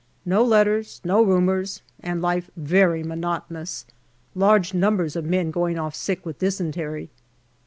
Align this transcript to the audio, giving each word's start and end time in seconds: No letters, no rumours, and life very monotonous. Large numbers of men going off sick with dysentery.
No 0.25 0.43
letters, 0.43 0.99
no 1.03 1.21
rumours, 1.21 1.83
and 1.99 2.23
life 2.23 2.49
very 2.57 3.03
monotonous. 3.03 3.85
Large 4.33 4.73
numbers 4.73 5.15
of 5.15 5.25
men 5.25 5.51
going 5.51 5.77
off 5.77 5.93
sick 5.93 6.25
with 6.25 6.39
dysentery. 6.39 7.11